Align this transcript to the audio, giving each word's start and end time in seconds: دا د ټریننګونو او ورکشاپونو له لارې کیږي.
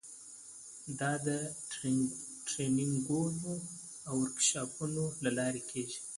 دا 0.99 1.11
د 1.27 1.27
ټریننګونو 2.51 3.53
او 4.07 4.13
ورکشاپونو 4.23 5.03
له 5.23 5.31
لارې 5.37 5.61
کیږي. 5.71 5.99